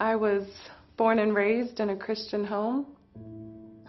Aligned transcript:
I 0.00 0.16
was 0.16 0.44
born 0.96 1.18
and 1.18 1.34
raised 1.34 1.78
in 1.78 1.90
a 1.90 1.96
Christian 1.96 2.42
home. 2.42 2.86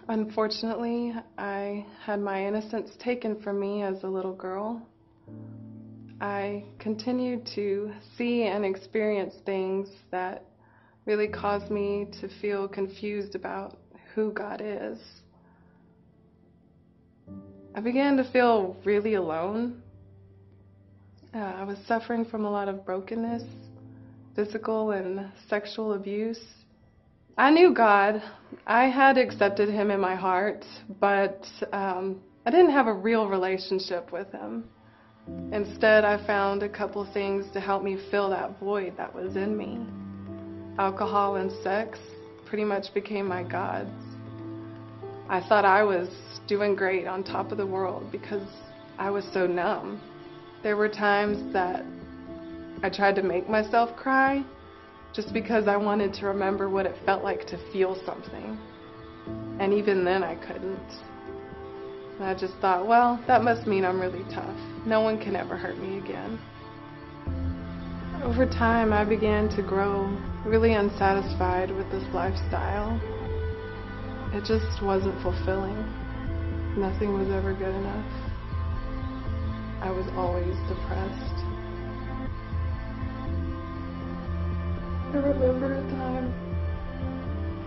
Unfortunately, 0.08 1.14
I 1.38 1.86
had 2.04 2.20
my 2.20 2.46
innocence 2.46 2.90
taken 2.98 3.40
from 3.40 3.58
me 3.58 3.82
as 3.82 4.02
a 4.02 4.06
little 4.08 4.34
girl. 4.34 4.86
I 6.20 6.64
continued 6.78 7.48
to 7.54 7.92
see 8.18 8.42
and 8.42 8.62
experience 8.62 9.36
things 9.46 9.88
that 10.10 10.44
really 11.06 11.28
caused 11.28 11.70
me 11.70 12.08
to 12.20 12.28
feel 12.42 12.68
confused 12.68 13.34
about 13.34 13.78
who 14.14 14.32
God 14.32 14.60
is. 14.62 14.98
I 17.74 17.80
began 17.80 18.18
to 18.18 18.30
feel 18.30 18.76
really 18.84 19.14
alone. 19.14 19.80
Uh, 21.34 21.38
I 21.38 21.64
was 21.64 21.78
suffering 21.88 22.26
from 22.26 22.44
a 22.44 22.50
lot 22.50 22.68
of 22.68 22.84
brokenness, 22.84 23.44
physical 24.34 24.92
and 24.92 25.30
sexual 25.48 25.94
abuse. 25.94 26.40
I 27.36 27.50
knew 27.50 27.74
God. 27.74 28.22
I 28.66 28.88
had 28.88 29.16
accepted 29.16 29.68
Him 29.68 29.90
in 29.90 30.00
my 30.00 30.14
heart, 30.14 30.64
but 31.00 31.46
um, 31.72 32.20
I 32.44 32.50
didn't 32.50 32.72
have 32.72 32.86
a 32.86 32.92
real 32.92 33.28
relationship 33.28 34.12
with 34.12 34.30
Him. 34.32 34.64
Instead, 35.52 36.04
I 36.04 36.24
found 36.26 36.62
a 36.62 36.68
couple 36.68 37.10
things 37.12 37.46
to 37.52 37.60
help 37.60 37.82
me 37.82 37.96
fill 38.10 38.30
that 38.30 38.58
void 38.58 38.96
that 38.96 39.14
was 39.14 39.36
in 39.36 39.56
me. 39.56 39.80
Alcohol 40.78 41.36
and 41.36 41.50
sex 41.62 41.98
pretty 42.44 42.64
much 42.64 42.92
became 42.92 43.26
my 43.26 43.42
gods. 43.42 43.90
I 45.28 45.40
thought 45.48 45.64
I 45.64 45.82
was 45.84 46.08
doing 46.48 46.74
great 46.74 47.06
on 47.06 47.22
top 47.22 47.52
of 47.52 47.58
the 47.58 47.66
world 47.66 48.10
because 48.10 48.46
I 48.98 49.10
was 49.10 49.24
so 49.32 49.46
numb. 49.46 50.00
There 50.62 50.76
were 50.76 50.88
times 50.88 51.52
that 51.52 51.84
I 52.82 52.90
tried 52.90 53.14
to 53.16 53.22
make 53.22 53.48
myself 53.48 53.96
cry 53.96 54.44
just 55.14 55.32
because 55.32 55.68
I 55.68 55.76
wanted 55.76 56.12
to 56.14 56.26
remember 56.26 56.68
what 56.68 56.86
it 56.86 56.96
felt 57.04 57.22
like 57.22 57.46
to 57.48 57.72
feel 57.72 57.96
something. 58.04 58.58
And 59.60 59.72
even 59.72 60.04
then, 60.04 60.24
I 60.24 60.34
couldn't. 60.34 60.88
And 62.18 62.24
I 62.24 62.34
just 62.34 62.54
thought, 62.60 62.86
well, 62.86 63.22
that 63.26 63.44
must 63.44 63.66
mean 63.66 63.84
I'm 63.84 64.00
really 64.00 64.24
tough. 64.34 64.56
No 64.86 65.00
one 65.00 65.20
can 65.20 65.36
ever 65.36 65.56
hurt 65.56 65.78
me 65.78 65.98
again. 65.98 66.40
Over 68.24 68.46
time, 68.46 68.92
I 68.92 69.04
began 69.04 69.48
to 69.56 69.62
grow 69.62 70.06
really 70.44 70.74
unsatisfied 70.74 71.70
with 71.70 71.90
this 71.90 72.04
lifestyle. 72.12 73.00
It 74.32 74.44
just 74.44 74.82
wasn't 74.82 75.20
fulfilling. 75.22 75.76
Nothing 76.76 77.18
was 77.18 77.28
ever 77.30 77.52
good 77.52 77.74
enough. 77.74 78.12
I 79.82 79.90
was 79.90 80.06
always 80.16 80.56
depressed. 80.68 81.51
I 85.12 85.16
remember 85.16 85.74
a 85.74 85.82
time 85.90 86.32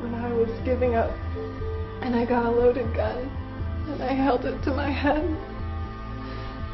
when 0.01 0.15
I 0.15 0.33
was 0.33 0.49
giving 0.65 0.95
up 0.95 1.11
and 2.01 2.15
I 2.15 2.25
got 2.25 2.47
a 2.47 2.49
loaded 2.49 2.91
gun 2.95 3.29
and 3.87 4.01
I 4.01 4.13
held 4.13 4.45
it 4.45 4.63
to 4.63 4.71
my 4.71 4.89
head. 4.89 5.23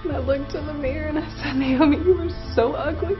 And 0.03 0.13
I 0.13 0.19
looked 0.19 0.55
in 0.55 0.65
the 0.65 0.73
mirror 0.73 1.09
and 1.09 1.19
I 1.19 1.43
said, 1.43 1.57
Naomi, 1.57 1.97
you 1.97 2.17
are 2.21 2.53
so 2.55 2.71
ugly. 2.71 3.15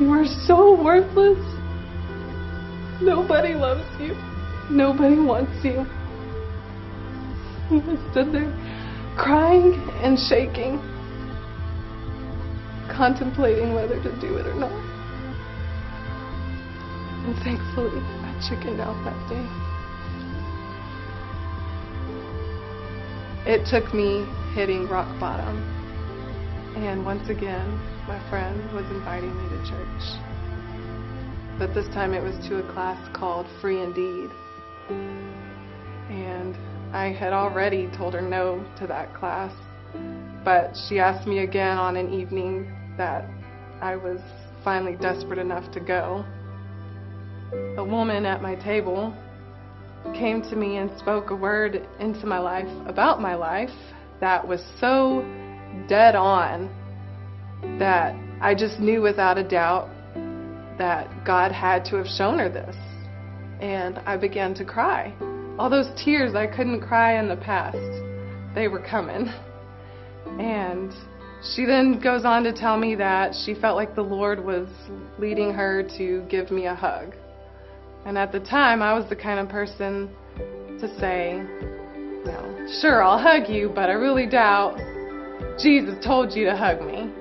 You 0.00 0.10
are 0.10 0.26
so 0.26 0.82
worthless. 0.82 1.38
Nobody 3.00 3.54
loves 3.54 3.88
you. 4.00 4.16
Nobody 4.68 5.20
wants 5.20 5.64
you. 5.64 5.86
And 7.70 7.96
I 7.96 8.10
stood 8.10 8.32
there 8.32 8.50
crying 9.16 9.74
and 10.02 10.18
shaking, 10.18 10.78
contemplating 12.90 13.72
whether 13.72 14.02
to 14.02 14.20
do 14.20 14.36
it 14.36 14.46
or 14.48 14.54
not. 14.54 14.97
And 17.28 17.36
thankfully, 17.44 18.00
I 18.00 18.40
chickened 18.48 18.80
out 18.80 18.96
that 19.04 19.28
day. 19.28 19.44
It 23.52 23.66
took 23.68 23.92
me 23.92 24.24
hitting 24.54 24.88
rock 24.88 25.08
bottom. 25.20 25.58
And 26.76 27.04
once 27.04 27.28
again, 27.28 27.68
my 28.08 28.18
friend 28.30 28.72
was 28.72 28.86
inviting 28.86 29.36
me 29.36 29.46
to 29.50 29.58
church. 29.68 30.02
But 31.58 31.74
this 31.74 31.86
time 31.88 32.14
it 32.14 32.22
was 32.22 32.34
to 32.48 32.66
a 32.66 32.72
class 32.72 32.98
called 33.14 33.46
Free 33.60 33.82
Indeed. 33.82 34.30
And 36.08 36.56
I 36.94 37.12
had 37.12 37.34
already 37.34 37.90
told 37.94 38.14
her 38.14 38.22
no 38.22 38.64
to 38.78 38.86
that 38.86 39.14
class. 39.14 39.52
But 40.46 40.74
she 40.88 40.98
asked 40.98 41.28
me 41.28 41.40
again 41.40 41.76
on 41.76 41.98
an 41.98 42.10
evening 42.10 42.74
that 42.96 43.28
I 43.82 43.96
was 43.96 44.18
finally 44.64 44.96
desperate 44.96 45.38
enough 45.38 45.70
to 45.72 45.80
go. 45.80 46.24
A 47.52 47.84
woman 47.84 48.26
at 48.26 48.42
my 48.42 48.54
table 48.56 49.14
came 50.14 50.42
to 50.42 50.56
me 50.56 50.76
and 50.76 50.90
spoke 50.98 51.30
a 51.30 51.36
word 51.36 51.86
into 51.98 52.26
my 52.26 52.38
life 52.38 52.68
about 52.86 53.20
my 53.22 53.34
life 53.34 53.70
that 54.20 54.46
was 54.46 54.62
so 54.80 55.22
dead 55.88 56.14
on 56.14 56.68
that 57.78 58.14
I 58.40 58.54
just 58.54 58.80
knew 58.80 59.00
without 59.00 59.38
a 59.38 59.44
doubt 59.44 59.88
that 60.76 61.24
God 61.24 61.50
had 61.50 61.84
to 61.86 61.96
have 61.96 62.06
shown 62.06 62.38
her 62.38 62.48
this. 62.48 62.76
And 63.60 63.98
I 64.00 64.16
began 64.16 64.54
to 64.54 64.64
cry. 64.64 65.14
All 65.58 65.70
those 65.70 65.90
tears 66.02 66.34
I 66.34 66.46
couldn't 66.46 66.82
cry 66.82 67.18
in 67.18 67.28
the 67.28 67.36
past, 67.36 67.78
they 68.54 68.68
were 68.68 68.80
coming. 68.80 69.28
And 70.38 70.92
she 71.54 71.64
then 71.64 71.98
goes 72.00 72.24
on 72.24 72.44
to 72.44 72.52
tell 72.52 72.76
me 72.76 72.94
that 72.96 73.34
she 73.44 73.54
felt 73.54 73.76
like 73.76 73.94
the 73.94 74.02
Lord 74.02 74.44
was 74.44 74.68
leading 75.18 75.52
her 75.54 75.82
to 75.96 76.26
give 76.28 76.50
me 76.50 76.66
a 76.66 76.74
hug. 76.74 77.14
And 78.08 78.16
at 78.16 78.32
the 78.32 78.40
time, 78.40 78.80
I 78.80 78.94
was 78.94 79.06
the 79.10 79.16
kind 79.16 79.38
of 79.38 79.50
person 79.50 80.08
to 80.80 80.88
say, 80.98 81.42
you 82.24 82.68
sure, 82.80 83.02
I'll 83.02 83.18
hug 83.18 83.50
you, 83.50 83.70
but 83.74 83.90
I 83.90 83.92
really 83.92 84.26
doubt 84.26 84.78
Jesus 85.60 86.02
told 86.02 86.32
you 86.32 86.46
to 86.46 86.56
hug 86.56 86.80
me. 86.80 87.12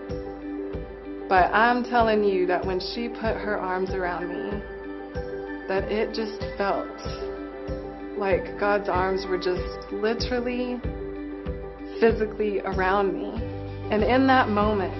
But 1.28 1.54
I'm 1.54 1.84
telling 1.84 2.24
you 2.24 2.48
that 2.48 2.66
when 2.66 2.80
she 2.80 3.10
put 3.10 3.36
her 3.36 3.58
arms 3.58 3.90
around 3.90 4.30
me, 4.30 4.62
that 5.68 5.92
it 5.92 6.16
just 6.16 6.40
felt 6.58 6.88
like 8.18 8.58
God's 8.58 8.88
arms 8.88 9.26
were 9.28 9.38
just 9.38 9.92
literally, 9.92 10.80
physically 12.00 12.62
around 12.62 13.12
me. 13.14 13.28
And 13.92 14.04
in 14.04 14.26
that 14.28 14.48
moment, 14.48 14.94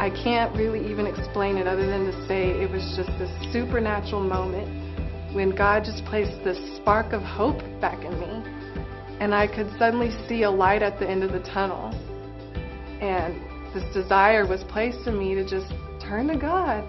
I 0.00 0.10
can't 0.10 0.52
really 0.56 0.90
even 0.90 1.06
explain 1.06 1.58
it 1.58 1.68
other 1.68 1.86
than 1.86 2.06
to 2.06 2.26
say 2.26 2.50
it 2.60 2.68
was 2.68 2.82
just 2.96 3.16
this 3.20 3.30
supernatural 3.52 4.24
moment 4.24 4.79
when 5.32 5.54
God 5.54 5.84
just 5.84 6.04
placed 6.04 6.42
this 6.44 6.58
spark 6.76 7.12
of 7.12 7.22
hope 7.22 7.60
back 7.80 8.04
in 8.04 8.18
me. 8.18 8.42
And 9.20 9.34
I 9.34 9.46
could 9.46 9.70
suddenly 9.78 10.10
see 10.28 10.42
a 10.42 10.50
light 10.50 10.82
at 10.82 10.98
the 10.98 11.08
end 11.08 11.22
of 11.22 11.32
the 11.32 11.40
tunnel. 11.40 11.90
And 13.00 13.40
this 13.74 13.84
desire 13.94 14.46
was 14.46 14.64
placed 14.64 15.06
in 15.06 15.18
me 15.18 15.34
to 15.34 15.44
just 15.44 15.72
turn 16.00 16.28
to 16.28 16.36
God, 16.36 16.84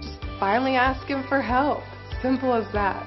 just 0.00 0.18
finally 0.40 0.76
ask 0.76 1.06
Him 1.06 1.24
for 1.28 1.42
help. 1.42 1.82
Simple 2.22 2.54
as 2.54 2.72
that. 2.72 3.06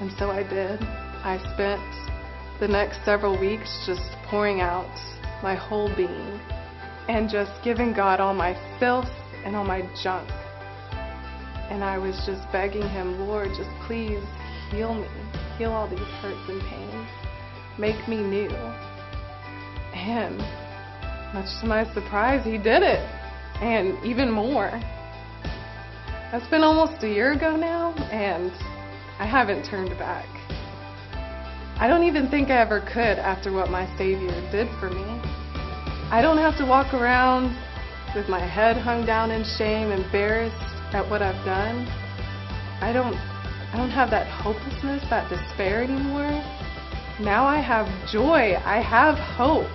And 0.00 0.10
so 0.18 0.30
I 0.30 0.42
did. 0.42 0.80
I 0.82 1.38
spent 1.54 2.60
the 2.60 2.68
next 2.68 3.04
several 3.04 3.38
weeks 3.38 3.84
just 3.86 4.16
pouring 4.28 4.60
out 4.60 4.90
my 5.42 5.54
whole 5.54 5.94
being 5.94 6.40
and 7.08 7.30
just 7.30 7.52
giving 7.62 7.92
God 7.92 8.18
all 8.18 8.34
my 8.34 8.54
filth 8.80 9.08
and 9.44 9.54
all 9.54 9.64
my 9.64 9.82
junk. 10.02 10.28
And 11.70 11.82
I 11.82 11.98
was 11.98 12.14
just 12.26 12.50
begging 12.52 12.88
Him, 12.88 13.18
Lord, 13.26 13.48
just 13.56 13.70
please 13.86 14.22
heal 14.70 14.94
me. 14.94 15.08
Heal 15.58 15.72
all 15.72 15.88
these 15.88 15.98
hurts 16.20 16.48
and 16.48 16.60
pains. 16.62 17.08
Make 17.78 18.08
me 18.08 18.16
new. 18.22 18.50
And 19.94 20.38
much 21.34 21.48
to 21.60 21.66
my 21.66 21.84
surprise, 21.92 22.44
He 22.44 22.58
did 22.58 22.82
it. 22.82 23.00
And 23.60 24.02
even 24.04 24.30
more. 24.30 24.70
That's 26.30 26.46
been 26.48 26.62
almost 26.62 27.02
a 27.02 27.08
year 27.08 27.32
ago 27.32 27.56
now, 27.56 27.94
and 28.10 28.52
I 29.18 29.26
haven't 29.26 29.64
turned 29.64 29.96
back. 29.98 30.26
I 31.78 31.88
don't 31.88 32.04
even 32.04 32.28
think 32.30 32.48
I 32.48 32.60
ever 32.60 32.80
could 32.80 33.18
after 33.18 33.52
what 33.52 33.70
my 33.70 33.86
Savior 33.96 34.32
did 34.50 34.68
for 34.78 34.90
me. 34.90 35.04
I 36.10 36.20
don't 36.22 36.38
have 36.38 36.56
to 36.58 36.64
walk 36.64 36.94
around 36.94 37.56
with 38.14 38.28
my 38.28 38.40
head 38.40 38.76
hung 38.76 39.04
down 39.04 39.30
in 39.30 39.44
shame, 39.58 39.90
embarrassed 39.90 40.75
at 40.94 41.08
what 41.08 41.22
I've 41.22 41.44
done. 41.44 41.86
I 42.80 42.92
don't 42.92 43.14
I 43.72 43.78
don't 43.78 43.90
have 43.90 44.10
that 44.10 44.26
hopelessness, 44.28 45.02
that 45.10 45.28
despair 45.28 45.82
anymore. 45.82 46.30
Now 47.20 47.44
I 47.44 47.60
have 47.60 47.86
joy. 48.10 48.54
I 48.64 48.80
have 48.80 49.18
hope. 49.18 49.68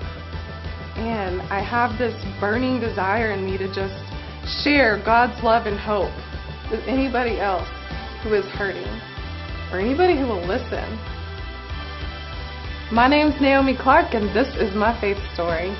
And 0.97 1.41
I 1.51 1.61
have 1.61 1.97
this 1.97 2.15
burning 2.39 2.79
desire 2.79 3.31
in 3.31 3.45
me 3.45 3.57
to 3.57 3.67
just 3.73 3.95
share 4.63 5.01
God's 5.03 5.41
love 5.43 5.65
and 5.65 5.79
hope 5.79 6.11
with 6.69 6.81
anybody 6.87 7.39
else 7.39 7.67
who 8.23 8.33
is 8.33 8.45
hurting 8.45 8.87
or 9.71 9.79
anybody 9.79 10.17
who 10.17 10.27
will 10.27 10.45
listen. 10.45 10.85
My 12.91 13.07
name's 13.07 13.39
Naomi 13.39 13.75
Clark, 13.75 14.13
and 14.13 14.35
this 14.35 14.53
is 14.55 14.75
my 14.75 14.99
faith 14.99 15.17
story. 15.33 15.71